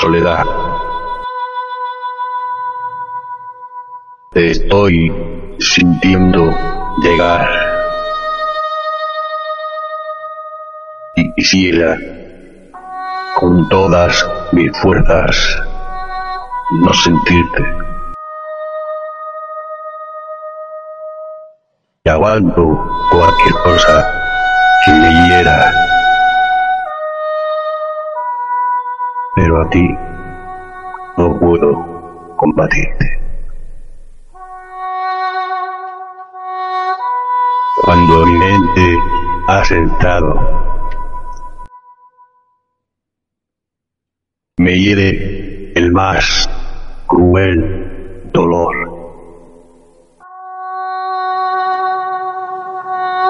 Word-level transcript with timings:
Soledad. 0.00 0.44
Te 4.30 4.50
estoy 4.52 5.12
sintiendo 5.58 6.54
llegar. 7.02 7.48
Y 11.16 11.32
quisiera, 11.34 11.98
con 13.40 13.68
todas 13.68 14.24
mis 14.52 14.70
fuerzas, 14.78 15.64
no 16.80 16.94
sentirte. 16.94 17.64
Y 22.04 22.08
aguanto 22.08 22.62
cualquier 23.10 23.54
cosa 23.64 24.27
Pero 29.40 29.62
a 29.62 29.70
ti 29.70 29.88
no 31.16 31.38
puedo 31.38 32.34
combatirte. 32.36 33.06
Cuando 37.84 38.26
mi 38.26 38.36
mente 38.36 38.98
ha 39.46 39.64
sentado 39.64 40.34
me 44.56 44.76
hiere 44.76 45.72
el 45.76 45.92
más 45.92 46.50
cruel 47.06 48.30
dolor. 48.32 48.74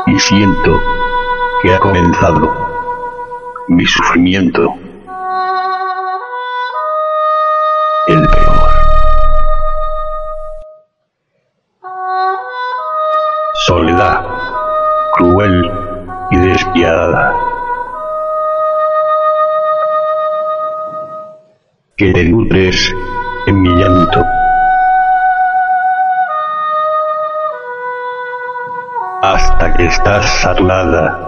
Y 0.06 0.18
siento 0.18 0.80
que 1.60 1.74
ha 1.74 1.78
comenzado 1.78 2.50
mi 3.68 3.84
sufrimiento, 3.84 4.74
Soledad, 13.68 14.24
cruel 15.18 15.70
y 16.30 16.36
despiadada. 16.38 17.34
que 21.98 22.12
te 22.14 22.24
nutres 22.24 22.94
en 23.46 23.60
mi 23.60 23.68
llanto. 23.68 24.24
Hasta 29.20 29.74
que 29.74 29.84
estás 29.84 30.24
saturada 30.40 31.18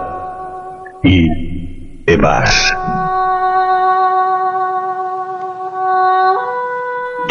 y 1.03 2.05
te 2.05 2.17
vas. 2.17 2.75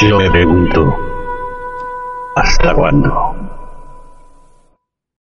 Yo 0.03 0.19
me 0.19 0.31
pregunto, 0.31 0.97
¿hasta 2.37 2.75
cuándo? 2.75 3.30